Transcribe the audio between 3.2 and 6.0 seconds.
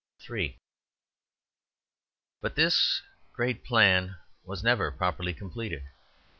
great plan was never properly completed.